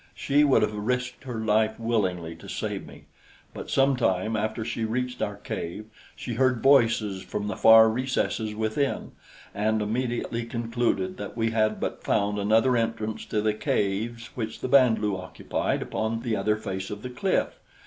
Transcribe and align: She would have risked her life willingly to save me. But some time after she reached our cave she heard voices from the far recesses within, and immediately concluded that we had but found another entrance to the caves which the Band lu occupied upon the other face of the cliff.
She 0.15 0.43
would 0.43 0.63
have 0.63 0.73
risked 0.73 1.25
her 1.25 1.39
life 1.45 1.79
willingly 1.79 2.33
to 2.37 2.47
save 2.49 2.87
me. 2.87 3.03
But 3.53 3.69
some 3.69 3.95
time 3.95 4.35
after 4.35 4.65
she 4.65 4.83
reached 4.83 5.21
our 5.21 5.35
cave 5.35 5.85
she 6.15 6.33
heard 6.33 6.63
voices 6.63 7.21
from 7.21 7.45
the 7.47 7.55
far 7.55 7.87
recesses 7.87 8.55
within, 8.55 9.11
and 9.53 9.79
immediately 9.79 10.43
concluded 10.45 11.17
that 11.17 11.37
we 11.37 11.51
had 11.51 11.79
but 11.79 12.03
found 12.03 12.39
another 12.39 12.75
entrance 12.75 13.25
to 13.27 13.43
the 13.43 13.53
caves 13.53 14.31
which 14.33 14.61
the 14.61 14.67
Band 14.67 14.97
lu 14.97 15.15
occupied 15.15 15.83
upon 15.83 16.21
the 16.23 16.35
other 16.35 16.55
face 16.57 16.89
of 16.89 17.03
the 17.03 17.09
cliff. 17.11 17.59